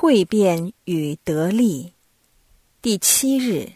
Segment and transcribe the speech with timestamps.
[0.00, 1.92] 蜕变与得力。
[2.80, 3.68] 第七日，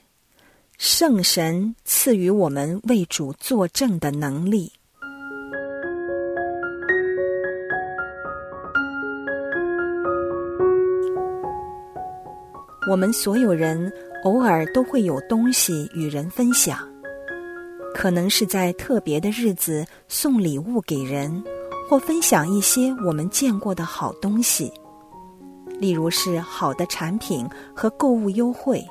[0.79, 4.73] 圣神赐予我们为主作证的能力。
[12.91, 13.93] 我们所有人
[14.25, 16.79] 偶尔都会有东西与人分享，
[17.95, 21.45] 可能是在特别的日子送礼物给人，
[21.87, 24.73] 或分享一些我们见过的好东西，
[25.81, 28.85] 例如是好的产品和购物优惠。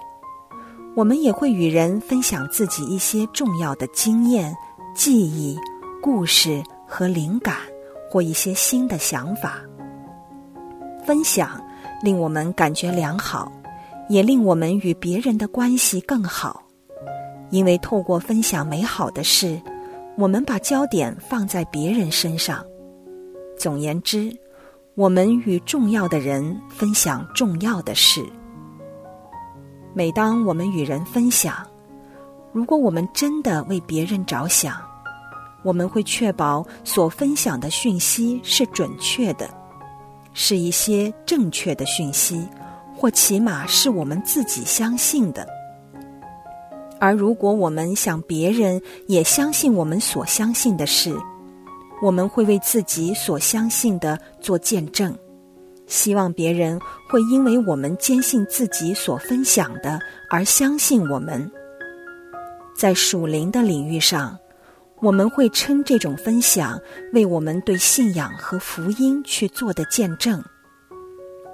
[0.95, 4.55] 我们也会与人分享自己一些重要的经验、
[4.95, 5.57] 记忆、
[6.01, 7.57] 故事和灵感，
[8.09, 9.61] 或一些新的想法。
[11.05, 11.59] 分享
[12.01, 13.51] 令我们感觉良好。
[14.09, 16.61] 也令我们与别人的关系更好，
[17.51, 19.59] 因为透过分享美好的事，
[20.17, 22.63] 我们把焦点放在别人身上。
[23.57, 24.29] 总言之，
[24.95, 28.23] 我们与重要的人分享重要的事。
[29.91, 31.65] 每当我们与人分享，
[32.51, 34.79] 如果我们真的为别人着想，
[35.63, 39.49] 我们会确保所分享的讯息是准确的，
[40.33, 42.47] 是一些正确的讯息。
[42.95, 45.45] 或起码是我们自己相信的，
[46.99, 51.13] 而如果我们想别人也相信我们所相信的事，
[52.03, 55.17] 我们会为自己所相信的做见证，
[55.87, 56.77] 希望别人
[57.09, 59.97] 会因为我们坚信自己所分享的
[60.29, 61.49] 而相信我们。
[62.75, 64.37] 在属灵的领域上，
[64.99, 66.77] 我们会称这种分享
[67.13, 70.43] 为我们对信仰和福音去做的见证。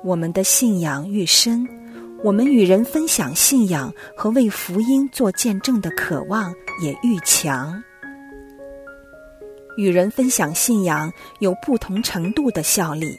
[0.04, 1.64] 我们的信仰愈深，
[2.24, 7.84] 我们与人分享信仰和为福音做见证的渴望也愈强。
[9.80, 13.18] 与人分享信仰有不同程度的效力。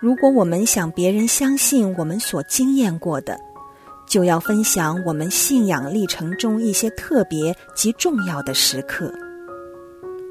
[0.00, 3.38] 如果我们想别人相信我们所经验过的，
[4.06, 9.12] 就要分享我们信仰历程中一些特别及重要的时刻。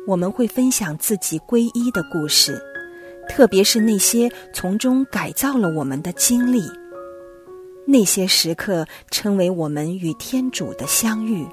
[0.08, 2.60] 我们会分享自己皈依的故事。
[3.30, 6.64] 特别是那些从中改造了我们的经历，
[7.86, 11.46] 那些时刻称为我们与天主的相遇，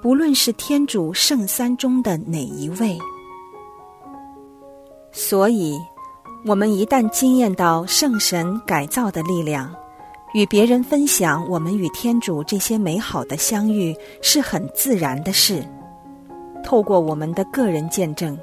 [0.00, 2.98] 不论是天主圣三中的哪一位。
[5.10, 5.78] 所以，
[6.44, 9.74] 我们一旦经验到圣神改造的力量，
[10.34, 15.64] 与别人分享我们与天主这些美好的相遇是很自然的事。
[16.62, 18.38] 透过我们的个人见证。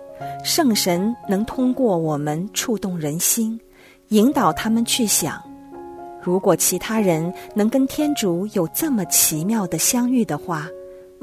[0.45, 3.59] 圣神能通过我们触动人心，
[4.09, 5.41] 引导他们去想：
[6.21, 10.69] 如果其他人能跟天主有这么奇妙的相遇的话，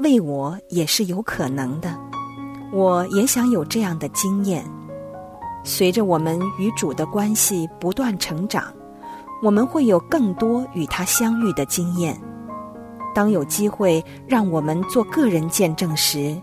[0.03, 1.97] 为我也是有可能的。
[2.71, 4.63] 我也想有这样的经验。
[5.63, 8.65] 随着我们与主的关系不断成长，
[9.41, 12.15] 我们会有更多与他相遇的经验。
[13.15, 16.35] 当有机会让我们做个人见证时，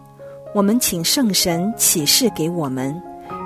[0.54, 2.94] 我们请圣神启示给我们，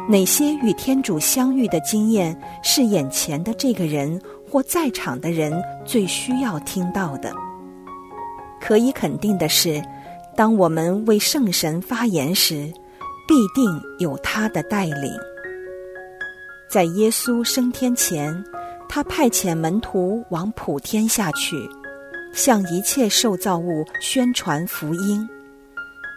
[0.06, 4.20] 哪些与天主相遇的经验是眼前的这个人
[4.50, 5.52] 或在场的人
[5.84, 7.32] 最需要听到的。
[8.60, 9.82] 可以肯定的是，
[10.36, 12.72] 当我们为圣神发言时，
[13.26, 15.12] 必定有他的带领。
[16.68, 18.44] 在耶稣升天前，
[18.88, 21.56] 他派遣门徒往普天下去，
[22.32, 25.28] 向一切受造物宣传福音。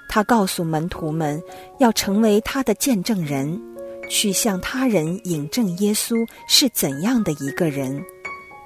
[0.09, 1.41] 他告诉门徒们，
[1.79, 3.61] 要成为他的见证人，
[4.09, 6.15] 去向他人引证耶稣
[6.47, 8.01] 是怎样的一个人，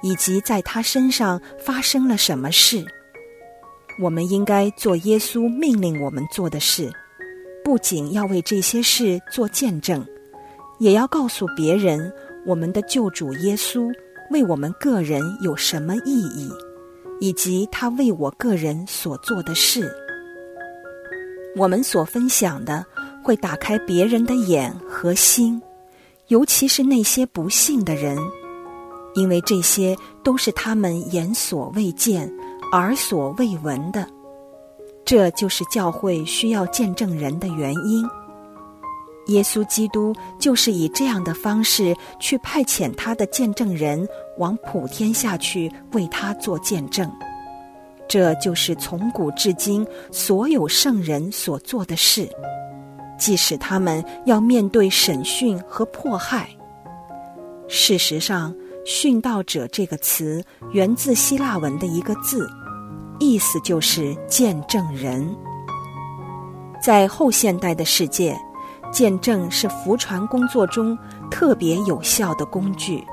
[0.02, 2.86] 以及在他身上发生了什么事。
[4.02, 6.90] 我们应该做耶稣命令我们做的事，
[7.64, 10.04] 不仅要为这些事做见证，
[10.80, 12.12] 也要告诉别人
[12.44, 13.94] 我们的救主耶稣
[14.32, 16.50] 为我们个人有什么意义，
[17.20, 19.88] 以及他为我个人所做的事。
[21.54, 22.84] 我们所分享的
[23.22, 25.62] 会打开别人的眼和心，
[26.26, 28.18] 尤其是那些不幸的人，
[29.14, 32.28] 因为这些都是他们眼所未见、
[32.72, 34.06] 耳所未闻的。
[35.04, 38.08] 这就是教会需要见证人的原因。
[39.26, 44.06] 耶稣基督就是以这样的方式去派遣他的见证人
[44.38, 47.10] 往普天下去为他做见证。
[48.08, 52.28] 这就是从古至今所有圣人所做的事，
[53.18, 56.48] 即使他们要面对审讯和迫害。
[57.68, 58.54] 事实上
[58.84, 62.46] ，“殉道者”这个词源自希腊文的一个字，
[63.22, 65.34] 意思就是见证人。
[66.82, 68.36] 在后现代的世界，
[68.90, 70.98] 见证是福传工作中
[71.30, 73.04] 特别有效的工具。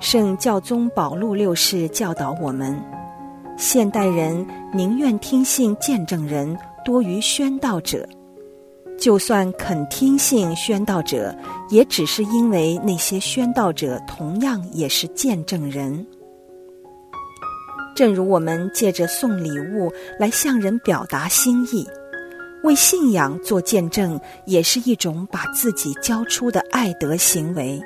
[0.00, 2.76] 圣教宗保禄六世教导我们：
[3.56, 8.08] 现代人宁愿听信见证人多于宣道者，
[8.98, 11.32] 就算肯听信宣道者，
[11.70, 16.04] 也只是因为那些宣道者同样也是见证人。
[17.98, 21.84] 正如我们借着送礼物来向人表达心意，
[22.62, 27.82] 为信仰做见证，也是一种把自己交出的爱德行为。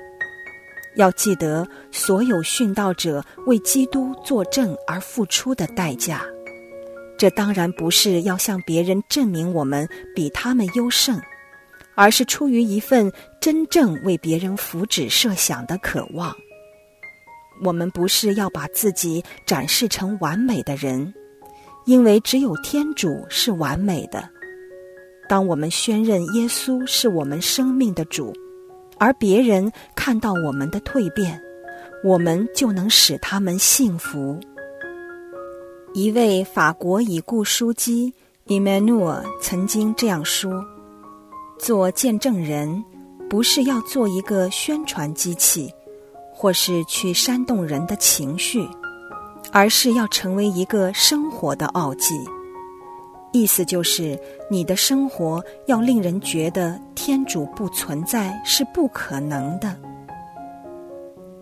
[0.97, 6.20] 要记得，所有殉道者为基督作证而付出的代价，
[7.17, 11.19] 这当然不是要向别人证明我们比他们优胜，
[11.94, 13.11] 而是出于一份
[13.41, 16.37] 真正为别人福祉设想的渴望。
[17.62, 21.12] 我们不是要把自己展示成完美的人，
[21.87, 24.29] 因为只有天主是完美的。
[25.29, 28.32] 当我们宣认耶稣是我们生命的主。
[28.99, 31.43] 而别人看到我们的蜕变，
[32.05, 34.38] 我们就能使他们幸福。
[35.93, 40.65] 一位法国已故书记伊曼努尔曾经这样说
[41.58, 42.85] ：“做见证人，
[43.29, 45.69] 不是要做一个宣传机器，
[46.43, 48.69] 或是去煽动人的情绪，
[49.53, 52.17] 而是要成为一个生活的奥迹。”
[53.31, 54.19] 意思就是，
[54.50, 59.75] 你的生活要令人觉得天主不存在是不可能的。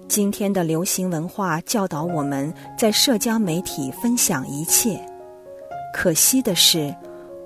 [0.07, 5.01] 今天的流行文化教导我们在社交媒体分享一切，
[5.95, 6.95] 可惜的是，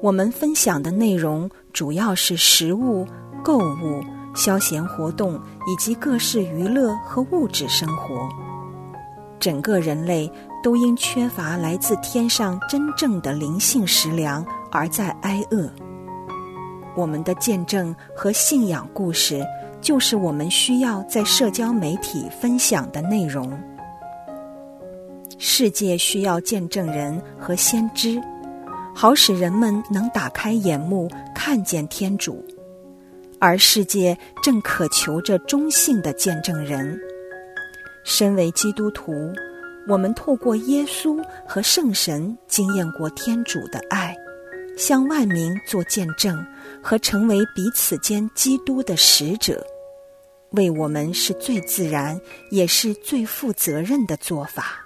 [0.03, 3.07] 我们分享的内容主要是食物、
[3.45, 4.03] 购物、
[4.35, 8.29] 消闲活动以及各式娱乐和物质生活。
[9.39, 10.31] 整个人类。
[10.65, 14.43] 都因缺乏来自天上真正的灵性食粮
[14.73, 15.71] 而在挨饿。
[16.97, 19.45] 我们的见证和信仰故事，
[19.83, 23.53] 就是我们需要在社交媒体分享的内容。
[25.39, 28.19] 世界需要见证人和先知，
[28.95, 32.43] 好使人们能打开眼目，看见天主；
[33.45, 36.99] 而世界正渴求着中性的见证人。
[38.05, 39.13] 身为基督徒。
[39.87, 44.17] 我们透过耶稣和圣神经验过天主的爱，
[44.79, 46.43] 向万民做见证
[46.83, 49.63] 和成为彼此间基督的使者，
[50.53, 52.19] 为我们是最自然
[52.51, 54.84] 也是最负责任的做法。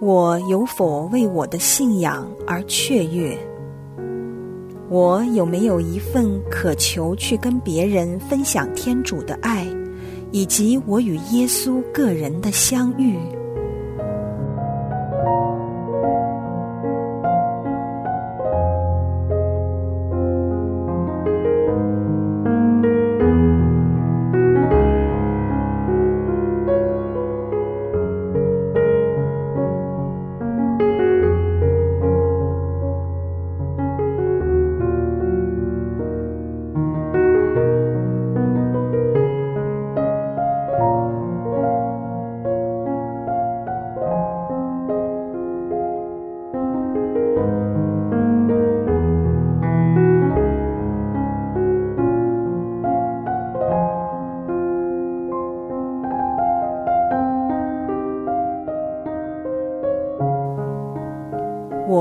[0.00, 3.36] 我有否为我的信仰而雀跃？
[4.88, 9.66] 我有没有一份渴求去跟别人分享天主的爱，
[10.32, 13.18] 以及我与耶稣个人的相遇？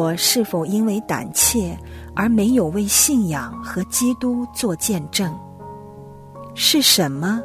[0.10, 1.78] 我是否因为胆怯
[2.16, 5.32] 而没有为信仰和基督做见证？
[6.56, 7.40] 是什么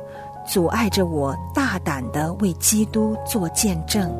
[0.46, 4.10] 阻碍着我大胆的为基督做见证？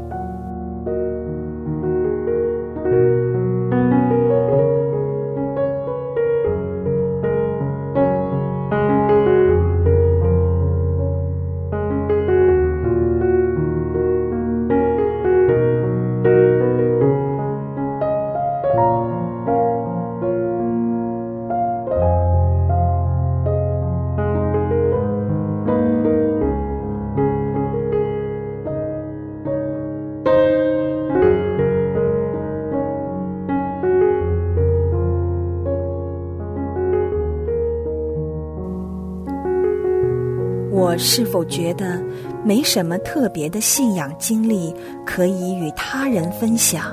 [40.94, 42.00] 我是否觉得
[42.44, 44.72] 没什么特别的信仰经历
[45.04, 46.84] 可以与他人分享？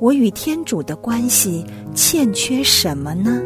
[0.00, 3.42] 我与天主的关系欠缺什么呢？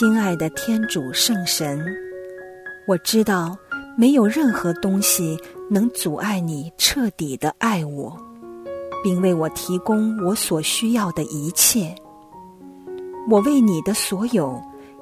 [0.00, 1.84] 亲爱的天主圣神，
[2.86, 3.54] 我知道
[3.98, 5.38] 没有任何东西
[5.68, 8.16] 能阻碍你彻底的爱我，
[9.04, 11.94] 并为我提供我所需要的一切。
[13.28, 14.58] 我为你的所有，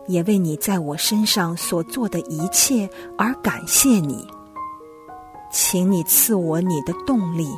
[0.09, 4.27] 也为你在我身上所做的一切而感谢你。
[5.53, 7.49] 请你赐我你的动力，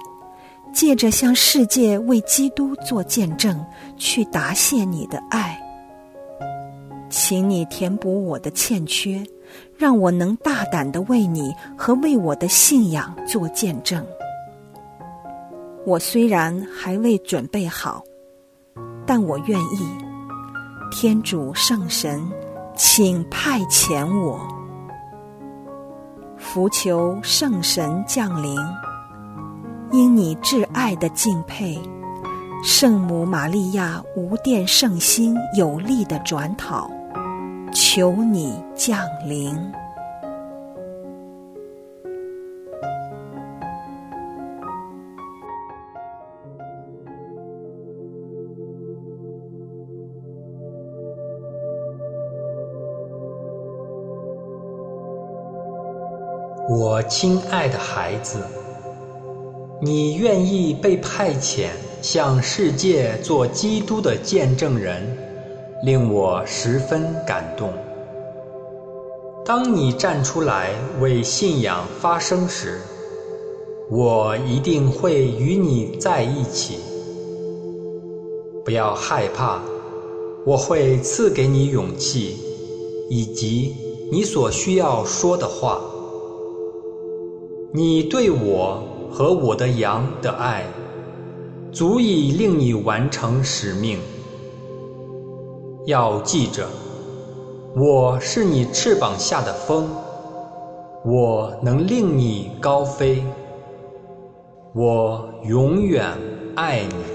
[0.74, 3.64] 借着向世界为基督做见证，
[3.96, 5.58] 去答谢你的爱。
[7.10, 9.22] 请你填补我的欠缺，
[9.76, 14.06] 让我能大胆的为你和为我的信仰做见证。
[15.84, 18.02] 我虽然还未准备好，
[19.04, 19.86] 但我愿意。
[20.92, 22.20] 天主圣神，
[22.76, 24.40] 请派遣我，
[26.72, 28.58] 求圣神降临。
[29.92, 31.80] 因你挚爱的敬佩，
[32.62, 36.90] 圣母玛利亚无殿圣心有力的转讨，
[37.92, 39.52] 求你降临。
[56.68, 58.38] 我亲爱的孩子，
[59.80, 61.70] 你愿意被派遣
[62.00, 65.02] 向世界做基督的见证人，
[65.82, 67.72] 令我十分感动。
[69.44, 70.70] 当你站出来
[71.00, 72.80] 为信仰发声时，
[73.90, 76.78] 我一定会与你在一起。
[78.64, 79.62] 不要害怕，
[80.44, 82.36] 我会赐给你勇气，
[83.08, 83.74] 以及
[84.12, 85.80] 你所需要说的话。
[87.72, 90.66] 你对我和我的羊的爱，
[91.72, 93.98] 足以令你完成使命。
[95.86, 96.66] 要记着，
[97.74, 99.88] 我是你翅膀下的风，
[101.04, 103.24] 我能令你高飞。
[104.74, 106.06] 我永远
[106.54, 107.09] 爱你。